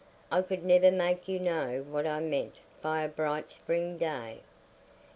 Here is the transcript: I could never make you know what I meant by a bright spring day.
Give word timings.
I 0.31 0.41
could 0.41 0.65
never 0.65 0.89
make 0.89 1.27
you 1.27 1.39
know 1.39 1.85
what 1.91 2.07
I 2.07 2.19
meant 2.21 2.55
by 2.81 3.03
a 3.03 3.07
bright 3.07 3.51
spring 3.51 3.99
day. 3.99 4.39